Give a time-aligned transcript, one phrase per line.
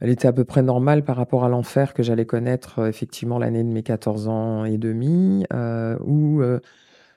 [0.00, 3.38] Elle était à peu près normale par rapport à l'enfer que j'allais connaître euh, effectivement
[3.38, 6.60] l'année de mes 14 ans et demi, euh, où euh,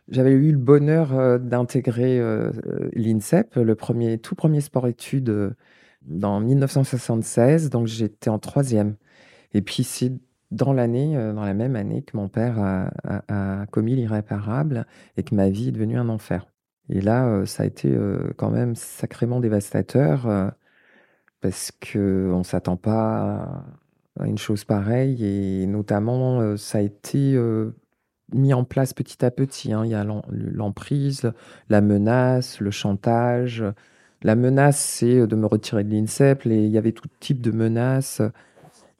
[0.09, 2.21] j'avais eu le bonheur d'intégrer
[2.93, 5.55] l'INSEP, le premier, tout premier sport-études
[6.03, 8.95] dans 1976, donc j'étais en troisième.
[9.53, 10.13] Et puis c'est
[10.51, 14.87] dans l'année, dans la même année que mon père a, a- a commis l'irréparable
[15.17, 16.47] et que ma vie est devenue un enfer.
[16.89, 17.95] Et là, ça a été
[18.37, 20.53] quand même sacrément dévastateur
[21.41, 23.65] parce que on s'attend pas
[24.19, 27.75] à, une chose pareille et notamment euh, ça a été euh,
[28.33, 29.73] mis en place petit à petit.
[29.73, 29.85] hein.
[29.85, 31.31] Il y a l'em- l'emprise,
[31.69, 33.63] la menace, le chantage.
[34.23, 36.43] La menace, c'est de me retirer de l'INSEP.
[36.43, 38.21] les- Il y avait tout type de menaces.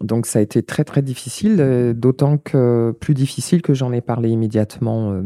[0.01, 4.01] Donc ça a été très très difficile, euh, d'autant que plus difficile que j'en ai
[4.01, 5.21] parlé immédiatement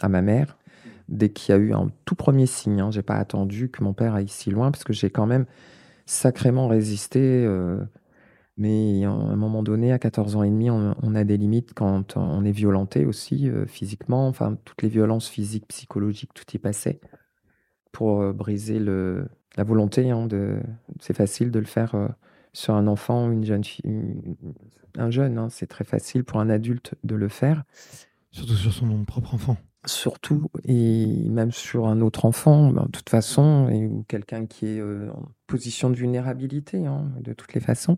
[0.00, 0.56] à ma mère
[1.08, 2.80] dès qu'il y a eu un tout premier signe.
[2.80, 2.90] Hein.
[2.90, 5.46] J'ai pas attendu que mon père aille si loin parce que j'ai quand même
[6.06, 7.20] sacrément résisté.
[7.44, 7.84] euh,
[8.56, 12.16] mais à un moment donné, à 14 ans et demi, on, a des limites quand
[12.16, 14.28] on est violenté aussi euh, physiquement.
[14.28, 17.00] Enfin, toutes les violences physiques, psychologiques, tout y passait
[17.92, 20.10] pour euh, briser la volonté.
[20.10, 20.26] hein,
[21.00, 21.94] c'est facile de le faire
[22.54, 23.84] sur un enfant, une jeune fille,
[24.96, 25.36] un jeune.
[25.36, 25.48] hein.
[25.50, 27.64] c'est très facile pour un adulte de le faire.
[28.36, 29.56] Surtout sur son propre enfant.
[29.86, 34.66] Surtout, et même sur un autre enfant, ben, de toute façon, et, ou quelqu'un qui
[34.66, 37.96] est euh, en position de vulnérabilité, hein, de toutes les façons.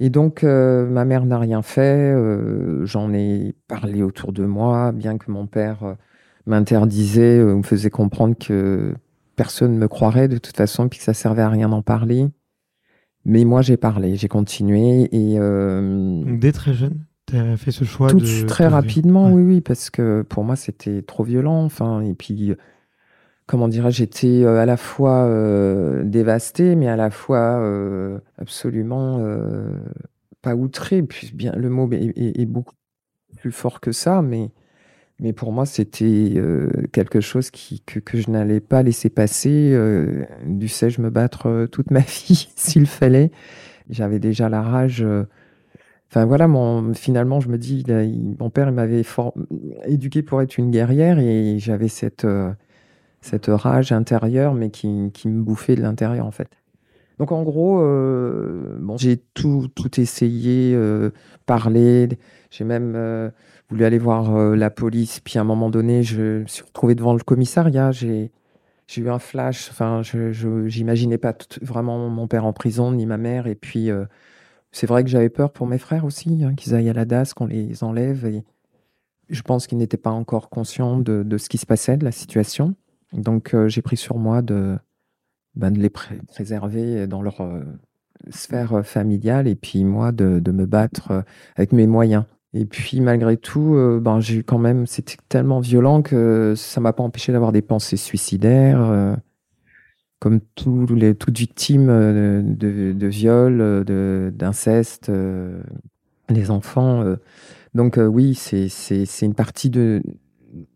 [0.00, 4.92] Et donc, euh, ma mère n'a rien fait, euh, j'en ai parlé autour de moi,
[4.92, 5.96] bien que mon père
[6.46, 8.94] m'interdisait, euh, me faisait comprendre que
[9.36, 12.28] personne ne me croirait de toute façon, puis que ça servait à rien d'en parler.
[13.26, 15.38] Mais moi, j'ai parlé, j'ai continué, et...
[15.38, 18.44] Donc, dès très jeune, tu as fait ce choix tout de.
[18.46, 19.34] très rapidement, Ouais.
[19.34, 21.64] oui, oui, parce que pour moi, c'était trop violent.
[21.64, 22.54] Enfin, et puis,
[23.46, 29.18] comment dirais-je, j'étais euh, à la fois euh, dévastée, mais à la fois euh, absolument
[29.20, 29.70] euh,
[30.42, 31.02] pas outrée.
[31.02, 32.74] Puis bien, le mot est, est- est beaucoup
[33.38, 34.50] plus fort que ça, mais,
[35.20, 36.34] mais pour moi, c'était
[36.92, 39.78] quelque chose qui, que, que je n'allais pas laisser passer.
[40.46, 43.30] Dussé-je me battre toute ma vie s'il fallait.
[43.90, 45.04] J'avais déjà la rage.
[46.10, 46.48] Enfin voilà,
[46.94, 47.84] finalement, je me dis,
[48.40, 49.02] mon père m'avait
[49.84, 52.50] éduqué pour être une guerrière et j'avais cette, euh,
[53.20, 56.48] cette rage intérieure, mais qui, qui me bouffait de l'intérieur en fait.
[57.18, 61.10] Donc en gros, euh, bon, j'ai tout, tout essayé, euh,
[61.44, 62.08] parler,
[62.50, 63.28] j'ai même euh,
[63.68, 67.12] voulu aller voir la police, puis à un moment donné, je me suis retrouvé devant
[67.12, 68.30] le commissariat, j'ai
[68.96, 70.32] eu un flash, enfin, je
[70.68, 73.90] j'imaginais pas vraiment mon père en prison, ni ma mère, et puis...
[74.72, 77.32] c'est vrai que j'avais peur pour mes frères aussi, hein, qu'ils aillent à la DAS,
[77.34, 78.26] qu'on les enlève.
[78.26, 78.44] Et
[79.28, 82.74] je pense qu'ils n'étaient pas encore conscients de, ce qui se passait, de la situation.
[83.12, 84.76] Donc euh, j'ai pris sur moi de,
[85.54, 87.62] ben, les pré- préserver dans leur euh,
[88.30, 91.24] sphère euh, familiale et puis moi de, me battre
[91.56, 92.24] avec mes moyens.
[92.54, 97.02] Et puis malgré tout, ben, j'ai quand même, c'était tellement violent que ça m'a pas
[97.02, 99.16] empêché d'avoir des pensées suicidaires.
[100.20, 101.38] Comme tous les, toute
[101.70, 103.10] euh, de, de
[103.60, 105.60] euh, d'inceste, euh,
[106.28, 107.04] les enfants.
[107.74, 108.68] Donc oui, c'est
[109.22, 110.02] une partie de,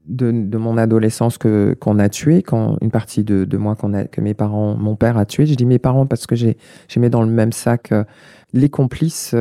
[0.06, 4.34] de, mon adolescence qu'on a tué, quand, une partie de, de moi a, que mes
[4.34, 5.46] parents, mon père a tué.
[5.46, 6.56] Je dis mes parents parce que j'ai
[6.96, 7.92] mis dans le même sac
[8.54, 9.34] les complices,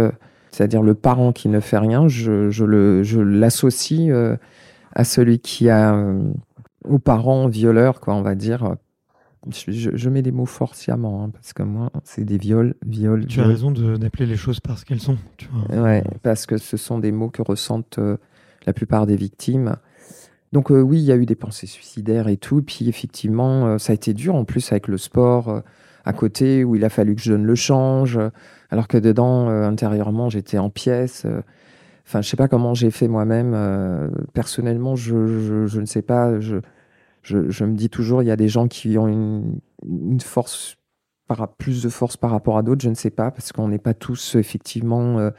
[0.52, 2.08] c'est-à-dire le parent qui ne fait rien.
[2.08, 4.12] Je, je je l'associe
[4.94, 5.96] à celui qui a
[6.84, 8.76] aux parents violeurs, quoi, on va dire.
[9.50, 13.42] Je, mets des mots forts sciemment, hein, parce que moi, c'est des viols, viols, Tu
[13.42, 15.18] as raison d'appeler les choses par ce qu'elles sont.
[15.38, 15.82] Tu vois.
[15.82, 18.18] Ouais, parce que ce sont des mots que ressentent euh,
[18.68, 19.78] la plupart des victimes.
[20.52, 22.62] Donc euh, oui, il y a eu des pensées suicidaires et tout.
[22.62, 25.62] Puis effectivement, euh, ça a été dur en plus avec le sport euh,
[26.04, 28.20] à côté, où il a fallu que je donne le change,
[28.72, 31.28] alors que dedans, intérieurement, j'étais en pièces.
[32.08, 34.12] Enfin, je sais pas comment j'ai fait moi-même.
[34.34, 36.40] personnellement, je, je, je ne sais pas.
[36.40, 36.56] Je,
[37.22, 40.78] je, je me dis toujours, il y a des gens qui ont une, une force,
[41.28, 42.82] par, plus de force par rapport à d'autres.
[42.82, 45.30] Je ne sais pas, parce qu'on n'est pas tous effectivement euh,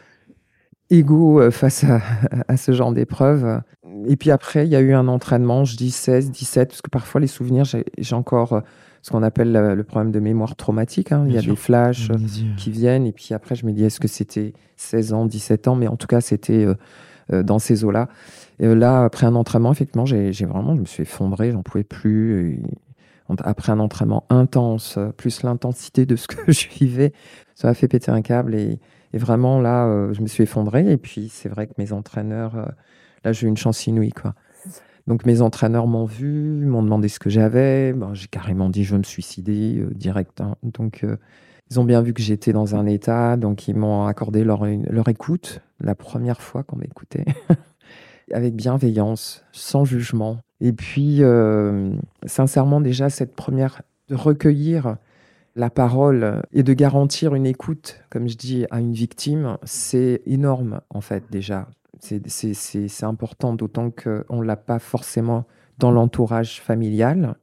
[0.91, 2.01] égaux euh, face à,
[2.49, 3.61] à ce genre d'épreuve.
[4.07, 6.91] Et puis après, il y a eu un entraînement, je dis 16, 17, parce que
[6.91, 8.61] parfois les souvenirs, j'ai j'ai encore euh,
[9.03, 11.11] ce qu'on appelle le, problème de mémoire traumatique.
[11.11, 11.25] Hein.
[11.27, 12.09] Il y a des flashs
[12.57, 13.05] qui viennent.
[13.05, 15.75] Et puis après, je me dis, est-ce que c'était 16 ans, 17 ans?
[15.75, 16.69] Mais en tout cas, c'était
[17.29, 18.09] dans ces eaux-là.
[18.63, 22.63] Et là, après un entraînement, effectivement, j'ai vraiment, je me suis effondré, j'en pouvais plus.
[23.45, 27.13] après un entraînement intense, plus l'intensité de ce que je vivais,
[27.55, 28.55] ça m'a fait péter un câble.
[28.55, 28.79] Et,
[29.13, 30.91] vraiment, là, je me suis effondré.
[30.91, 32.73] Et puis, c'est vrai que mes entraîneurs,
[33.25, 34.35] là, j'ai eu une chance inouïe, quoi.
[35.07, 37.95] Donc mes entraîneurs m'ont vu, m'ont demandé ce que j'avais.
[38.13, 40.41] J'ai carrément dit je veux me suicider euh, direct.
[40.41, 40.55] Hein.
[40.63, 41.17] Donc euh,
[41.71, 45.09] ils ont bien vu que j'étais dans un état, donc ils m'ont accordé leur, leur
[45.09, 47.25] écoute, la première fois qu'on m'écoutait,
[48.33, 50.39] avec bienveillance, sans jugement.
[50.61, 51.93] Et puis, euh,
[52.27, 54.97] sincèrement, déjà, cette première, de recueillir
[55.55, 60.81] la parole et de garantir une écoute, comme je dis, à une victime, c'est énorme,
[60.91, 61.69] en fait, déjà.
[62.01, 65.47] C'est important, d'autant qu'on ne l'a pas forcément
[65.79, 67.37] dans l'entourage familial.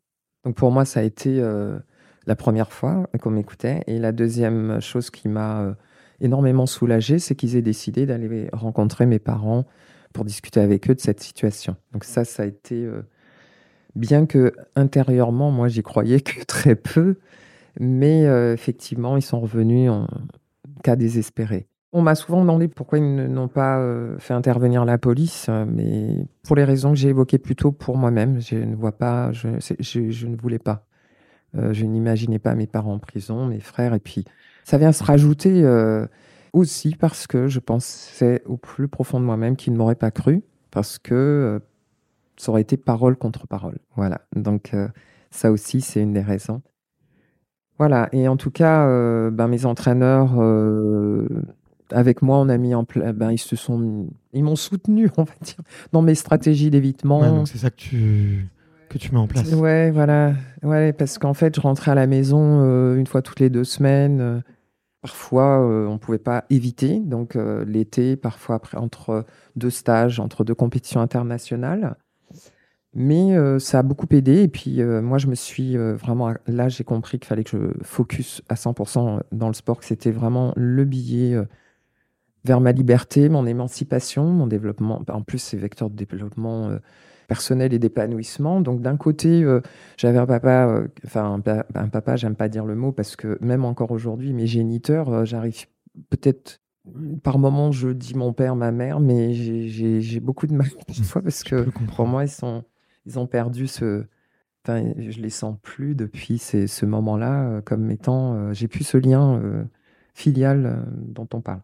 [0.44, 1.78] Donc pour moi, ça a été euh,
[2.26, 3.84] la première fois qu'on m'écoutait.
[3.88, 5.74] Et la deuxième chose qui m'a euh,
[6.20, 9.66] énormément soulagée, c'est qu'ils aient décidé d'aller rencontrer mes parents
[10.14, 11.76] pour discuter avec eux de cette situation.
[11.94, 12.84] Donc ça, ça a été...
[12.84, 13.02] Euh,
[13.96, 17.18] bien que intérieurement, moi, j'y croyais que très peu,
[17.80, 18.24] mais
[18.54, 20.08] effectivement, ils sont revenus en
[20.84, 21.68] cas désespéré.
[21.92, 26.28] On m'a souvent demandé pourquoi ils n'ont pas euh, fait intervenir la police, euh, mais
[26.44, 29.48] pour les raisons que j'ai évoquées plus tôt pour moi-même, je ne vois pas, je,
[29.48, 30.86] ne voulais pas.
[31.58, 34.24] Euh, je n'imaginais pas mes parents en prison, mes frères, et puis
[34.64, 35.64] ça vient se rajouter
[36.54, 40.44] aussi parce que je pensais au plus profond de moi-même qu'ils ne m'auraient pas cru,
[40.72, 41.62] parce que
[42.38, 43.80] ça aurait été parole contre parole.
[43.96, 44.76] Voilà, donc
[45.32, 46.62] ça aussi, c'est une des raisons.
[47.78, 48.86] Voilà, et en tout cas,
[49.30, 50.40] ben, mes entraîneurs
[51.92, 53.14] avec moi, on a mis en place.
[53.14, 55.60] Ben, ils se sont, ils m'ont soutenu, on va dire,
[55.92, 57.22] dans mes stratégies d'évitement.
[57.22, 58.48] donc c'est ça que tu
[58.90, 59.52] que tu mets en place.
[59.54, 63.40] Ouais, voilà, ouais, parce qu'en fait, je rentrais à la maison euh, une fois toutes
[63.40, 64.42] les deux semaines.
[65.04, 67.00] Euh, parfois, euh, on ne pouvait pas éviter.
[67.00, 67.36] Donc
[67.66, 69.26] l'été, parfois entre
[69.56, 71.96] deux stages, entre deux compétitions internationales.
[72.96, 74.42] Mais ça a beaucoup aidé.
[74.44, 76.34] Et puis, moi, je me suis vraiment.
[76.48, 80.12] Là, j'ai compris qu'il fallait que je focus à 100% dans le sport, que c'était
[80.12, 81.40] vraiment le billet
[82.46, 85.04] vers ma liberté, mon émancipation, mon développement.
[85.10, 86.80] En plus, c'est vecteur de développement euh,
[87.30, 88.60] personnel et d'épanouissement.
[88.60, 89.62] Donc, d'un côté, euh,
[89.96, 91.42] j'avais un papa, euh, enfin,
[91.76, 95.68] un, papa, j'aime pas dire le mot parce que même encore aujourd'hui, mes géniteurs, j'arrive
[96.10, 96.60] peut-être.
[97.24, 101.44] Par moments, je dis mon père, ma mère, mais j'ai beaucoup de mal parfois parce
[101.44, 102.64] que pour moi, ils, sont,
[103.06, 104.06] ils ont perdu ce,
[104.68, 108.52] Enfin, je les sens plus depuis ce moment-là comme étant.
[108.52, 109.42] j'ai plus ce lien
[110.14, 111.62] filial dont on parle.